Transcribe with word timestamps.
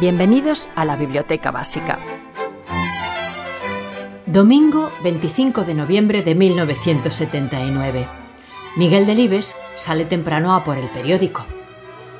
Bienvenidos 0.00 0.68
a 0.74 0.84
la 0.84 0.96
Biblioteca 0.96 1.52
Básica. 1.52 2.00
Domingo 4.26 4.90
25 5.04 5.62
de 5.62 5.74
noviembre 5.74 6.22
de 6.22 6.34
1979. 6.34 8.08
Miguel 8.74 9.06
Delibes 9.06 9.54
sale 9.76 10.04
temprano 10.04 10.52
a 10.52 10.64
por 10.64 10.78
el 10.78 10.88
periódico. 10.88 11.46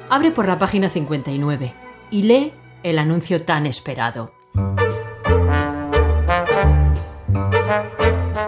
Abre 0.09 0.31
por 0.31 0.47
la 0.47 0.57
página 0.57 0.89
59 0.89 1.75
y 2.13 2.23
lee 2.23 2.53
el 2.85 2.97
anuncio 2.97 3.43
tan 3.43 3.67
esperado. 3.67 4.33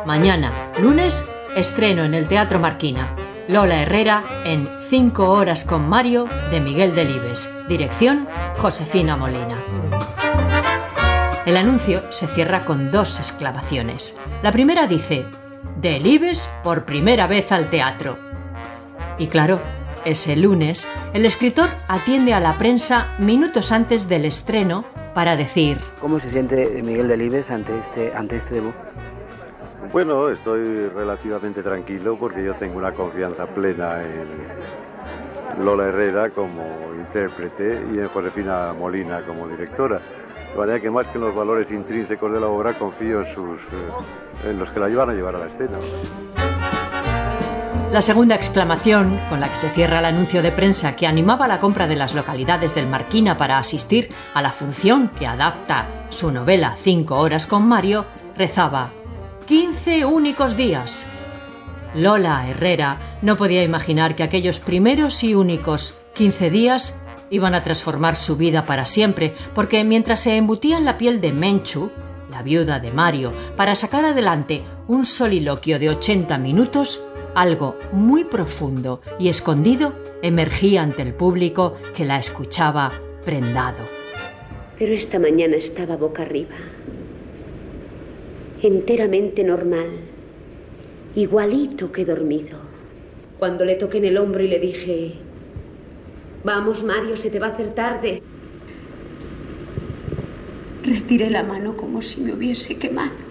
Mañana, 0.07 0.53
lunes, 0.81 1.27
estreno 1.57 2.05
en 2.05 2.15
el 2.15 2.29
Teatro 2.29 2.61
Marquina. 2.61 3.17
Lola 3.49 3.83
Herrera 3.83 4.25
en 4.45 4.69
Cinco 4.83 5.31
horas 5.31 5.65
con 5.65 5.89
Mario 5.89 6.29
de 6.51 6.61
Miguel 6.61 6.95
Delibes. 6.95 7.49
Dirección 7.69 8.27
Josefina 8.57 9.17
Molina. 9.17 9.57
El 11.45 11.57
anuncio 11.57 12.11
se 12.11 12.27
cierra 12.27 12.65
con 12.65 12.91
dos 12.91 13.21
exclamaciones. 13.21 14.19
La 14.43 14.51
primera 14.51 14.89
dice, 14.89 15.27
Delibes 15.77 16.51
por 16.65 16.85
primera 16.85 17.29
vez 17.29 17.53
al 17.53 17.71
teatro. 17.71 18.19
Y 19.17 19.29
claro, 19.29 19.61
ese 20.05 20.35
lunes, 20.35 20.89
el 21.15 21.25
escritor 21.25 21.69
atiende 21.87 22.35
a 22.35 22.41
la 22.41 22.59
prensa 22.59 23.15
minutos 23.19 23.71
antes 23.71 24.09
del 24.09 24.25
estreno 24.25 24.85
para 25.15 25.37
decir... 25.37 25.79
¿Cómo 26.01 26.19
se 26.19 26.31
siente 26.31 26.83
Miguel 26.85 27.07
Delibes 27.07 27.49
ante 27.51 27.79
este, 27.79 28.13
ante 28.13 28.37
este 28.37 28.57
debut? 28.57 28.75
Bueno, 29.93 30.29
estoy 30.29 30.89
relativamente 30.89 31.63
tranquilo 31.63 32.17
porque 32.19 32.45
yo 32.45 32.55
tengo 32.55 32.79
una 32.79 32.93
confianza 32.93 33.47
plena 33.47 34.03
en 34.03 35.65
Lola 35.65 35.85
Herrera 35.85 36.31
como 36.31 36.63
intérprete 36.95 37.83
y 37.95 37.99
en 37.99 38.09
Josefina 38.09 38.75
Molina 38.79 39.23
como 39.23 39.49
directora. 39.49 40.01
De 40.53 40.59
manera 40.59 40.81
que 40.81 40.91
más 40.91 41.07
que 41.07 41.19
en 41.19 41.25
los 41.25 41.35
valores 41.35 41.71
intrínsecos 41.71 42.33
de 42.33 42.41
la 42.41 42.47
obra, 42.47 42.75
confío 42.75 43.23
eh, 43.23 43.27
en 44.49 44.59
los 44.59 44.71
que 44.71 44.81
la 44.81 44.89
llevan 44.89 45.11
a 45.11 45.13
llevar 45.13 45.37
a 45.37 45.39
la 45.39 45.47
escena. 45.47 45.79
La 47.93 48.03
segunda 48.03 48.35
exclamación, 48.35 49.19
con 49.31 49.41
la 49.41 49.49
que 49.49 49.57
se 49.57 49.71
cierra 49.71 50.01
el 50.01 50.07
anuncio 50.07 50.43
de 50.43 50.53
prensa 50.53 50.97
que 50.97 51.07
animaba 51.07 51.49
la 51.49 51.61
compra 51.61 51.87
de 51.87 51.97
las 51.97 52.15
localidades 52.15 52.75
del 52.75 52.89
Marquina 52.89 53.37
para 53.37 53.59
asistir 53.59 54.11
a 54.35 54.43
la 54.43 54.51
función 54.51 55.09
que 55.19 55.27
adapta 55.27 55.87
su 56.11 56.31
novela 56.31 56.77
Cinco 56.79 57.19
horas 57.19 57.47
con 57.47 57.67
Mario, 57.67 58.05
rezaba 58.37 58.91
15 59.47 60.05
únicos 60.05 60.57
días. 60.57 61.07
Lola 61.95 62.49
Herrera 62.51 63.19
no 63.23 63.37
podía 63.37 63.63
imaginar 63.63 64.17
que 64.17 64.25
aquellos 64.25 64.59
primeros 64.59 65.23
y 65.23 65.37
únicos 65.37 66.01
15 66.15 66.51
días 66.51 67.01
iban 67.31 67.55
a 67.55 67.63
transformar 67.63 68.17
su 68.17 68.37
vida 68.37 68.67
para 68.67 68.87
siempre, 68.87 69.35
porque 69.55 69.85
mientras 69.85 70.19
se 70.19 70.37
embutía 70.37 70.79
en 70.79 70.85
la 70.85 70.99
piel 70.99 71.21
de 71.21 71.33
Menchu, 71.33 71.93
la 72.29 72.43
viuda 72.43 72.81
de 72.81 72.91
Mario, 72.91 73.33
para 73.57 73.77
sacar 73.77 74.05
adelante 74.05 74.63
un 74.89 75.07
soliloquio 75.07 75.79
de 75.79 75.91
80 75.91 76.39
minutos, 76.39 77.05
algo 77.37 77.79
muy 77.93 78.25
profundo 78.25 79.01
y 79.21 79.29
escondido 79.29 79.95
emergía 80.23 80.83
ante 80.83 81.03
el 81.03 81.15
público 81.15 81.77
que 81.95 82.05
la 82.05 82.19
escuchaba 82.19 82.91
prendado. 83.25 83.85
Pero 84.77 84.93
esta 84.93 85.21
mañana 85.21 85.55
estaba 85.55 85.97
boca 85.97 86.23
arriba 86.23 86.57
enteramente 88.63 89.45
normal, 89.45 89.91
igualito 91.15 91.93
que 91.93 92.05
dormido. 92.05 92.59
Cuando 93.39 93.65
le 93.65 93.75
toqué 93.75 93.99
en 93.99 94.07
el 94.07 94.19
hombro 94.19 94.43
y 94.43 94.49
le 94.49 94.59
dije, 94.59 95.15
vamos 96.45 96.83
Mario, 96.85 97.17
se 97.17 97.31
te 97.31 97.39
va 97.39 97.49
a 97.49 97.51
hacer 97.51 97.75
tarde, 97.75 98.23
retiré 100.83 101.31
la 101.31 101.43
mano 101.43 101.77
como 101.77 102.01
si 102.01 102.21
me 102.21 102.33
hubiese 102.33 102.79
quemado. 102.79 103.27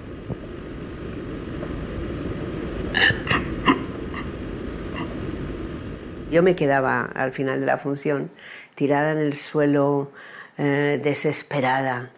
Yo 6.31 6.43
me 6.43 6.55
quedaba 6.55 7.03
al 7.05 7.31
final 7.31 7.61
de 7.61 7.65
la 7.65 7.77
función 7.77 8.29
tirada 8.75 9.13
en 9.13 9.19
el 9.19 9.35
suelo, 9.35 10.11
eh, 10.57 10.99
desesperada, 11.01 12.11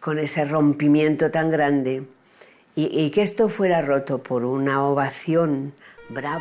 con 0.00 0.18
ese 0.18 0.44
rompimiento 0.44 1.30
tan 1.30 1.50
grande 1.50 2.04
y, 2.74 3.10
que 3.10 3.22
esto 3.22 3.48
fuera 3.50 3.82
roto 3.82 4.22
por 4.22 4.44
una 4.44 4.84
ovación. 4.84 5.74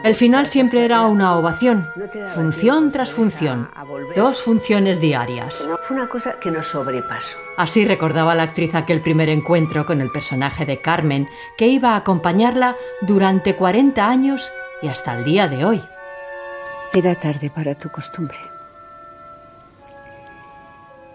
El 0.03 0.15
final 0.15 0.47
siempre 0.47 0.83
era 0.83 1.01
una 1.01 1.37
ovación, 1.37 1.87
función 2.33 2.91
tras 2.91 3.11
función, 3.11 3.69
dos 4.15 4.41
funciones 4.41 4.99
diarias. 4.99 5.69
Fue 5.83 5.97
una 5.97 6.07
cosa 6.07 6.39
que 6.39 6.49
nos 6.49 6.67
sobrepasó. 6.67 7.37
Así 7.57 7.85
recordaba 7.85 8.33
la 8.33 8.43
actriz 8.43 8.73
aquel 8.73 9.01
primer 9.01 9.29
encuentro 9.29 9.85
con 9.85 10.01
el 10.01 10.11
personaje 10.11 10.65
de 10.65 10.81
Carmen, 10.81 11.27
que 11.57 11.67
iba 11.67 11.91
a 11.91 11.97
acompañarla 11.97 12.77
durante 13.01 13.55
40 13.55 14.07
años 14.07 14.51
y 14.81 14.87
hasta 14.87 15.17
el 15.17 15.23
día 15.23 15.47
de 15.47 15.65
hoy. 15.65 15.83
Era 16.93 17.13
tarde 17.13 17.51
para 17.53 17.75
tu 17.75 17.89
costumbre 17.89 18.39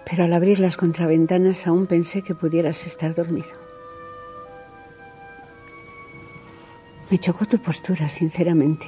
pero 0.08 0.24
al 0.24 0.32
abrir 0.32 0.58
las 0.60 0.76
contraventanas 0.76 1.66
aún 1.66 1.86
pensé 1.86 2.22
que 2.22 2.34
pudieras 2.34 2.86
estar 2.86 3.14
dormido. 3.14 3.48
Me 7.10 7.18
chocó 7.18 7.46
tu 7.46 7.58
postura, 7.58 8.08
sinceramente, 8.08 8.86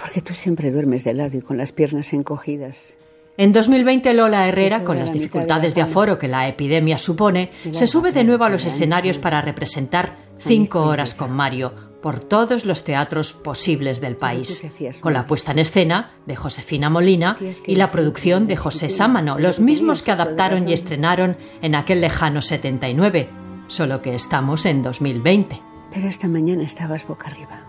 porque 0.00 0.20
tú 0.20 0.34
siempre 0.34 0.70
duermes 0.70 1.04
de 1.04 1.14
lado 1.14 1.36
y 1.36 1.40
con 1.40 1.56
las 1.56 1.72
piernas 1.72 2.12
encogidas. 2.12 2.98
En 3.36 3.52
2020, 3.52 4.12
Lola 4.14 4.48
Herrera, 4.48 4.82
con 4.82 4.98
las 4.98 5.12
dificultades 5.12 5.74
de 5.74 5.82
aforo 5.82 6.18
que 6.18 6.26
la 6.26 6.48
epidemia 6.48 6.98
supone, 6.98 7.52
se 7.70 7.86
sube 7.86 8.10
de 8.10 8.24
nuevo 8.24 8.44
a 8.44 8.48
los 8.48 8.64
escenarios 8.64 9.18
para 9.18 9.40
representar 9.40 10.28
Cinco 10.38 10.82
horas 10.84 11.14
con 11.14 11.32
Mario, 11.32 11.72
por 12.02 12.20
todos 12.20 12.64
los 12.64 12.84
teatros 12.84 13.32
posibles 13.32 14.00
del 14.00 14.16
país, 14.16 14.64
con 15.00 15.12
la 15.12 15.26
puesta 15.26 15.52
en 15.52 15.58
escena 15.58 16.12
de 16.26 16.36
Josefina 16.36 16.90
Molina 16.90 17.36
y 17.66 17.74
la 17.74 17.90
producción 17.90 18.46
de 18.46 18.56
José 18.56 18.90
Sámano, 18.90 19.38
los 19.38 19.60
mismos 19.60 20.02
que 20.02 20.12
adaptaron 20.12 20.68
y 20.68 20.72
estrenaron 20.72 21.36
en 21.60 21.74
aquel 21.74 22.00
lejano 22.00 22.40
79, 22.40 23.28
solo 23.66 24.00
que 24.00 24.14
estamos 24.14 24.64
en 24.66 24.82
2020. 24.82 25.60
Pero 25.92 26.08
esta 26.08 26.28
mañana 26.28 26.62
estabas 26.62 27.06
boca 27.06 27.28
arriba, 27.28 27.62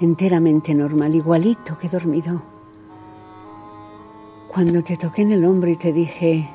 enteramente 0.00 0.74
normal, 0.74 1.14
igualito 1.14 1.78
que 1.78 1.88
dormido. 1.88 2.42
Cuando 4.48 4.82
te 4.82 4.96
toqué 4.96 5.22
en 5.22 5.32
el 5.32 5.44
hombro 5.44 5.70
y 5.70 5.76
te 5.76 5.92
dije, 5.92 6.50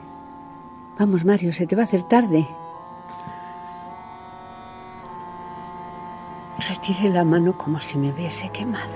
vamos 0.99 1.25
Mario, 1.25 1.53
se 1.53 1.65
te 1.65 1.75
va 1.75 1.83
a 1.83 1.85
hacer 1.85 2.03
tarde. 2.03 2.47
Retiré 6.87 7.09
la 7.09 7.25
mano 7.25 7.57
como 7.57 7.81
si 7.81 7.97
me 7.97 8.13
hubiese 8.13 8.49
quemado. 8.49 8.93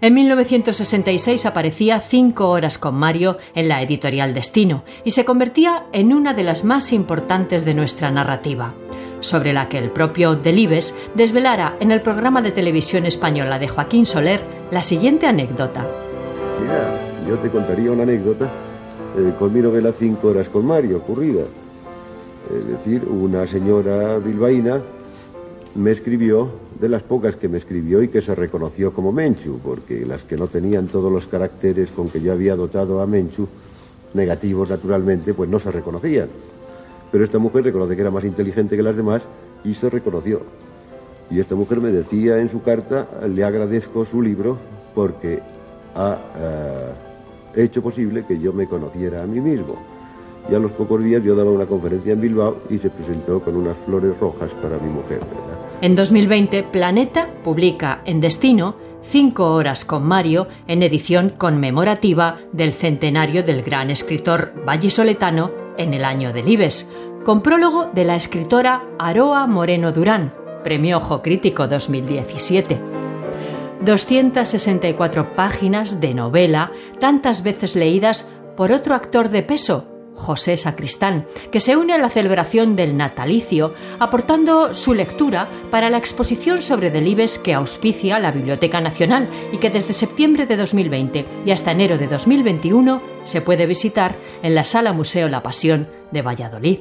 En 0.00 0.14
1966 0.14 1.46
aparecía 1.46 2.00
Cinco 2.00 2.50
horas 2.50 2.78
con 2.78 2.96
Mario 2.96 3.38
en 3.54 3.68
la 3.68 3.82
editorial 3.82 4.34
Destino 4.34 4.82
y 5.04 5.12
se 5.12 5.24
convertía 5.24 5.86
en 5.92 6.12
una 6.12 6.34
de 6.34 6.42
las 6.42 6.64
más 6.64 6.92
importantes 6.92 7.64
de 7.64 7.74
nuestra 7.74 8.10
narrativa, 8.10 8.74
sobre 9.20 9.52
la 9.52 9.68
que 9.68 9.78
el 9.78 9.90
propio 9.90 10.34
Delibes 10.34 10.96
desvelara 11.14 11.76
en 11.78 11.92
el 11.92 12.02
programa 12.02 12.42
de 12.42 12.50
televisión 12.50 13.06
española 13.06 13.60
de 13.60 13.68
Joaquín 13.68 14.06
Soler 14.06 14.40
la 14.72 14.82
siguiente 14.82 15.26
anécdota. 15.26 15.86
Mira, 16.60 17.28
yo 17.28 17.38
te 17.38 17.48
contaría 17.48 17.92
una 17.92 18.02
anécdota 18.02 18.50
eh, 19.16 19.32
con 19.38 19.52
mi 19.52 19.60
novela 19.60 19.92
Cinco 19.92 20.28
horas 20.28 20.48
con 20.48 20.66
Mario, 20.66 20.96
ocurrida. 20.96 21.44
Es 22.54 22.68
decir, 22.68 23.04
una 23.08 23.46
señora 23.46 24.18
bilbaína 24.18 24.80
me 25.74 25.90
escribió, 25.90 26.50
de 26.80 26.88
las 26.88 27.02
pocas 27.02 27.36
que 27.36 27.48
me 27.48 27.58
escribió 27.58 28.02
y 28.02 28.08
que 28.08 28.20
se 28.20 28.34
reconoció 28.34 28.92
como 28.92 29.12
Menchu, 29.12 29.58
porque 29.58 30.04
las 30.04 30.24
que 30.24 30.36
no 30.36 30.46
tenían 30.46 30.86
todos 30.86 31.10
los 31.10 31.26
caracteres 31.26 31.90
con 31.90 32.08
que 32.08 32.20
yo 32.20 32.32
había 32.32 32.54
dotado 32.54 33.00
a 33.00 33.06
Menchu, 33.06 33.48
negativos 34.14 34.70
naturalmente, 34.70 35.34
pues 35.34 35.48
no 35.48 35.58
se 35.58 35.70
reconocían. 35.70 36.28
Pero 37.10 37.24
esta 37.24 37.38
mujer 37.38 37.64
reconoce 37.64 37.94
que 37.94 38.02
era 38.02 38.10
más 38.10 38.24
inteligente 38.24 38.76
que 38.76 38.82
las 38.82 38.96
demás 38.96 39.22
y 39.64 39.74
se 39.74 39.90
reconoció. 39.90 40.42
Y 41.30 41.40
esta 41.40 41.54
mujer 41.54 41.80
me 41.80 41.90
decía 41.90 42.38
en 42.38 42.48
su 42.48 42.62
carta, 42.62 43.08
le 43.28 43.42
agradezco 43.42 44.04
su 44.04 44.22
libro 44.22 44.58
porque 44.94 45.40
ha 45.94 46.18
eh, 46.36 47.62
hecho 47.64 47.82
posible 47.82 48.24
que 48.26 48.38
yo 48.38 48.52
me 48.52 48.66
conociera 48.66 49.22
a 49.22 49.26
mí 49.26 49.40
mismo. 49.40 49.95
Y 50.50 50.54
a 50.54 50.58
los 50.58 50.70
pocos 50.72 51.02
días 51.02 51.22
yo 51.22 51.34
daba 51.34 51.50
una 51.50 51.66
conferencia 51.66 52.12
en 52.12 52.20
Bilbao 52.20 52.56
y 52.70 52.78
se 52.78 52.90
presentó 52.90 53.40
con 53.40 53.56
unas 53.56 53.76
flores 53.78 54.18
rojas 54.18 54.50
para 54.62 54.78
mi 54.78 54.88
mujer. 54.88 55.20
En 55.80 55.94
2020, 55.94 56.62
Planeta 56.64 57.28
publica 57.42 58.00
en 58.04 58.20
Destino 58.20 58.76
Cinco 59.08 59.52
horas 59.52 59.84
con 59.84 60.04
Mario 60.04 60.48
en 60.66 60.82
edición 60.82 61.30
conmemorativa 61.30 62.38
del 62.52 62.72
centenario 62.72 63.44
del 63.44 63.62
gran 63.62 63.90
escritor 63.90 64.52
vallisoletano 64.66 65.52
en 65.78 65.94
el 65.94 66.04
año 66.04 66.32
del 66.32 66.48
Ibes, 66.48 66.90
con 67.24 67.40
prólogo 67.40 67.86
de 67.94 68.04
la 68.04 68.16
escritora 68.16 68.82
Aroa 68.98 69.46
Moreno 69.46 69.92
Durán, 69.92 70.34
Premio 70.64 70.96
Ojo 70.96 71.22
Crítico 71.22 71.68
2017. 71.68 72.80
264 73.84 75.36
páginas 75.36 76.00
de 76.00 76.12
novela, 76.12 76.72
tantas 76.98 77.44
veces 77.44 77.76
leídas 77.76 78.28
por 78.56 78.72
otro 78.72 78.96
actor 78.96 79.30
de 79.30 79.44
peso, 79.44 79.95
José 80.16 80.56
Sacristán, 80.56 81.26
que 81.52 81.60
se 81.60 81.76
une 81.76 81.92
a 81.92 81.98
la 81.98 82.10
celebración 82.10 82.74
del 82.74 82.96
natalicio, 82.96 83.74
aportando 83.98 84.74
su 84.74 84.94
lectura 84.94 85.46
para 85.70 85.90
la 85.90 85.98
exposición 85.98 86.62
sobre 86.62 86.90
Delibes 86.90 87.38
que 87.38 87.54
auspicia 87.54 88.18
la 88.18 88.32
Biblioteca 88.32 88.80
Nacional 88.80 89.28
y 89.52 89.58
que 89.58 89.70
desde 89.70 89.92
septiembre 89.92 90.46
de 90.46 90.56
2020 90.56 91.24
y 91.44 91.50
hasta 91.50 91.72
enero 91.72 91.98
de 91.98 92.08
2021 92.08 93.00
se 93.24 93.40
puede 93.42 93.66
visitar 93.66 94.16
en 94.42 94.54
la 94.54 94.64
Sala 94.64 94.92
Museo 94.92 95.28
La 95.28 95.42
Pasión 95.42 95.88
de 96.10 96.22
Valladolid. 96.22 96.78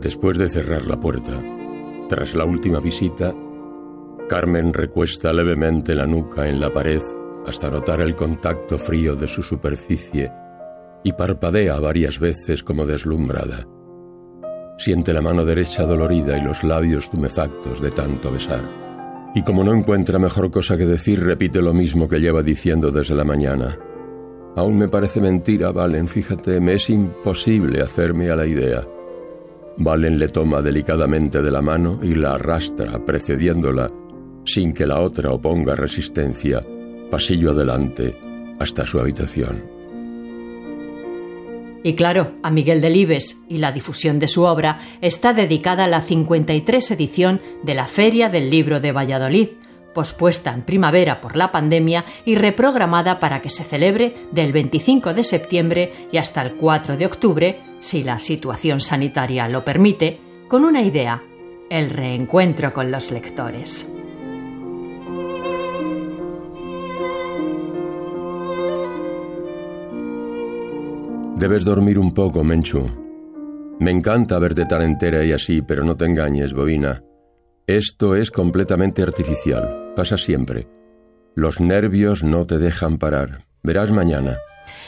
Después 0.00 0.38
de 0.38 0.48
cerrar 0.48 0.86
la 0.86 0.98
puerta, 0.98 1.42
tras 2.08 2.34
la 2.34 2.44
última 2.44 2.80
visita, 2.80 3.34
Carmen 4.28 4.72
recuesta 4.72 5.32
levemente 5.32 5.94
la 5.94 6.06
nuca 6.06 6.48
en 6.48 6.60
la 6.60 6.72
pared 6.72 7.02
hasta 7.46 7.70
notar 7.70 8.00
el 8.00 8.14
contacto 8.14 8.78
frío 8.78 9.14
de 9.14 9.26
su 9.26 9.42
superficie 9.42 10.30
y 11.04 11.12
parpadea 11.12 11.78
varias 11.78 12.18
veces 12.18 12.62
como 12.62 12.84
deslumbrada. 12.84 13.66
Siente 14.76 15.12
la 15.12 15.22
mano 15.22 15.44
derecha 15.44 15.84
dolorida 15.84 16.36
y 16.36 16.42
los 16.42 16.64
labios 16.64 17.10
tumefactos 17.10 17.80
de 17.80 17.90
tanto 17.90 18.30
besar. 18.30 18.62
Y 19.34 19.42
como 19.42 19.62
no 19.62 19.74
encuentra 19.74 20.18
mejor 20.18 20.50
cosa 20.50 20.76
que 20.76 20.86
decir, 20.86 21.20
repite 21.20 21.60
lo 21.60 21.74
mismo 21.74 22.08
que 22.08 22.20
lleva 22.20 22.42
diciendo 22.42 22.90
desde 22.90 23.14
la 23.14 23.24
mañana. 23.24 23.78
Aún 24.56 24.78
me 24.78 24.88
parece 24.88 25.20
mentira, 25.20 25.72
Valen, 25.72 26.08
fíjate, 26.08 26.60
me 26.60 26.74
es 26.74 26.90
imposible 26.90 27.82
hacerme 27.82 28.30
a 28.30 28.36
la 28.36 28.46
idea. 28.46 28.86
Valen 29.80 30.18
le 30.18 30.28
toma 30.28 30.60
delicadamente 30.60 31.40
de 31.40 31.50
la 31.52 31.62
mano 31.62 32.00
y 32.02 32.14
la 32.14 32.34
arrastra, 32.34 33.04
precediéndola, 33.04 33.86
sin 34.44 34.72
que 34.72 34.86
la 34.86 35.00
otra 35.00 35.30
oponga 35.30 35.76
resistencia, 35.76 36.60
pasillo 37.10 37.52
adelante, 37.52 38.18
hasta 38.58 38.84
su 38.84 38.98
habitación. 38.98 39.62
Y 41.84 41.94
claro, 41.94 42.32
a 42.42 42.50
Miguel 42.50 42.80
Delibes 42.80 43.44
y 43.48 43.58
la 43.58 43.70
difusión 43.70 44.18
de 44.18 44.26
su 44.26 44.42
obra 44.42 44.80
está 45.00 45.32
dedicada 45.32 45.86
la 45.86 46.02
53 46.02 46.90
edición 46.90 47.40
de 47.62 47.74
la 47.76 47.86
Feria 47.86 48.28
del 48.28 48.50
Libro 48.50 48.80
de 48.80 48.90
Valladolid, 48.90 49.48
pospuesta 49.94 50.52
en 50.52 50.62
primavera 50.62 51.20
por 51.20 51.36
la 51.36 51.50
pandemia 51.50 52.04
y 52.24 52.34
reprogramada 52.34 53.20
para 53.20 53.40
que 53.40 53.50
se 53.50 53.64
celebre 53.64 54.14
del 54.30 54.52
25 54.52 55.14
de 55.14 55.24
septiembre 55.24 56.08
y 56.12 56.18
hasta 56.18 56.42
el 56.42 56.54
4 56.54 56.96
de 56.96 57.06
octubre, 57.06 57.60
si 57.80 58.04
la 58.04 58.18
situación 58.18 58.80
sanitaria 58.80 59.48
lo 59.48 59.64
permite, 59.64 60.20
con 60.48 60.64
una 60.64 60.82
idea, 60.82 61.22
el 61.70 61.90
reencuentro 61.90 62.72
con 62.72 62.90
los 62.90 63.10
lectores. 63.10 63.92
Debes 71.36 71.64
dormir 71.64 72.00
un 72.00 72.12
poco, 72.12 72.42
Menchu. 72.42 72.90
Me 73.78 73.92
encanta 73.92 74.40
verte 74.40 74.66
tan 74.66 74.82
entera 74.82 75.24
y 75.24 75.30
así, 75.30 75.62
pero 75.62 75.84
no 75.84 75.96
te 75.96 76.04
engañes, 76.04 76.52
Bobina. 76.52 77.00
Esto 77.68 78.16
es 78.16 78.30
completamente 78.30 79.02
artificial, 79.02 79.92
pasa 79.94 80.16
siempre. 80.16 80.66
Los 81.34 81.60
nervios 81.60 82.24
no 82.24 82.46
te 82.46 82.56
dejan 82.56 82.96
parar. 82.96 83.44
Verás 83.62 83.92
mañana. 83.92 84.38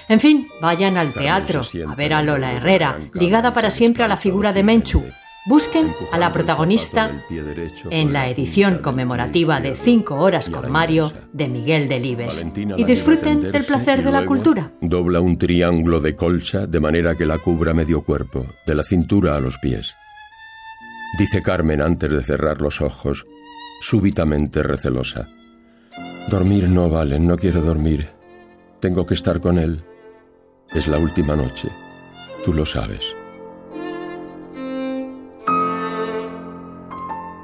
En 0.09 0.19
fin, 0.19 0.49
vayan 0.62 0.97
al 0.97 1.12
teatro 1.12 1.61
a 1.87 1.94
ver 1.94 2.15
a 2.15 2.23
Lola 2.23 2.55
Herrera, 2.55 2.99
ligada 3.12 3.53
para 3.53 3.71
siempre 3.71 4.03
a 4.03 4.09
la 4.09 4.17
figura 4.17 4.55
de 4.55 4.62
Menchu. 4.62 5.05
Busquen 5.44 5.93
a 6.11 6.17
la 6.17 6.32
protagonista 6.32 7.11
en 7.91 8.15
la 8.15 8.31
edición 8.31 8.79
conmemorativa 8.79 9.61
de 9.61 9.75
Cinco 9.75 10.15
horas 10.15 10.49
con 10.49 10.73
Mario 10.73 11.12
de 11.35 11.49
Miguel 11.49 11.87
Delibes 11.87 12.47
y 12.79 12.85
disfruten 12.85 13.41
del 13.41 13.65
placer 13.65 14.03
de 14.03 14.11
la 14.11 14.25
cultura. 14.25 14.73
Dobla 14.81 15.21
un 15.21 15.37
triángulo 15.37 16.00
de 16.00 16.17
colcha 16.17 16.67
de 16.67 16.81
manera 16.81 17.15
que 17.15 17.26
la 17.26 17.37
cubra 17.37 17.75
medio 17.75 18.00
cuerpo, 18.00 18.47
de 18.67 18.75
la 18.75 18.85
cintura 18.85 19.37
a 19.37 19.41
los 19.41 19.59
pies. 19.59 19.94
Dice 21.19 21.43
Carmen 21.43 21.83
antes 21.83 22.11
de 22.11 22.23
cerrar 22.23 22.61
los 22.61 22.81
ojos, 22.81 23.27
súbitamente 23.81 24.62
recelosa. 24.62 25.29
Dormir 26.29 26.69
no 26.69 26.89
vale, 26.89 27.19
no 27.19 27.37
quiero 27.37 27.61
dormir. 27.61 28.09
Tengo 28.79 29.05
que 29.05 29.15
estar 29.15 29.41
con 29.41 29.59
él. 29.59 29.83
Es 30.73 30.87
la 30.87 30.99
última 30.99 31.35
noche. 31.35 31.69
Tú 32.45 32.53
lo 32.53 32.65
sabes. 32.65 33.17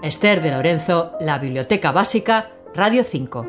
Esther 0.02 0.40
de 0.40 0.52
Lorenzo, 0.52 1.12
La 1.20 1.38
Biblioteca 1.38 1.90
Básica, 1.90 2.50
Radio 2.74 3.02
5. 3.02 3.46